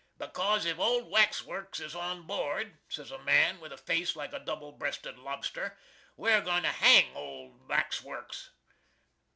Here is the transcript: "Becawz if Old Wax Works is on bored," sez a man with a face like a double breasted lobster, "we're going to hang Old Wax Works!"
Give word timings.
"Becawz 0.17 0.65
if 0.65 0.79
Old 0.79 1.11
Wax 1.11 1.43
Works 1.43 1.79
is 1.79 1.93
on 1.93 2.23
bored," 2.25 2.79
sez 2.89 3.11
a 3.11 3.19
man 3.19 3.59
with 3.59 3.71
a 3.71 3.77
face 3.77 4.15
like 4.15 4.33
a 4.33 4.39
double 4.39 4.71
breasted 4.71 5.19
lobster, 5.19 5.77
"we're 6.17 6.41
going 6.41 6.63
to 6.63 6.69
hang 6.69 7.15
Old 7.15 7.67
Wax 7.69 8.01
Works!" 8.01 8.49